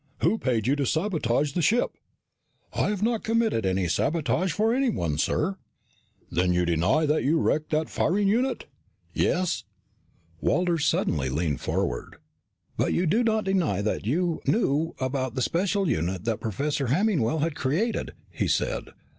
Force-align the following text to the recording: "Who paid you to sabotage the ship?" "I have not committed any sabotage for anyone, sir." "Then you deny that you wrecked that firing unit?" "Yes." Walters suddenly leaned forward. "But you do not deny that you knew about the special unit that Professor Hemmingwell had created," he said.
"Who 0.23 0.39
paid 0.39 0.65
you 0.65 0.75
to 0.77 0.85
sabotage 0.87 1.51
the 1.51 1.61
ship?" 1.61 1.91
"I 2.73 2.89
have 2.89 3.03
not 3.03 3.23
committed 3.23 3.67
any 3.67 3.87
sabotage 3.87 4.51
for 4.51 4.73
anyone, 4.73 5.19
sir." 5.19 5.57
"Then 6.31 6.53
you 6.53 6.65
deny 6.65 7.05
that 7.05 7.23
you 7.23 7.39
wrecked 7.39 7.69
that 7.69 7.87
firing 7.87 8.27
unit?" 8.27 8.65
"Yes." 9.13 9.63
Walters 10.39 10.85
suddenly 10.85 11.29
leaned 11.29 11.61
forward. 11.61 12.15
"But 12.77 12.93
you 12.93 13.05
do 13.05 13.23
not 13.23 13.43
deny 13.43 13.83
that 13.83 14.07
you 14.07 14.41
knew 14.47 14.95
about 14.99 15.35
the 15.35 15.41
special 15.43 15.87
unit 15.87 16.25
that 16.25 16.39
Professor 16.41 16.87
Hemmingwell 16.87 17.37
had 17.41 17.53
created," 17.55 18.13
he 18.31 18.47
said. 18.47 18.93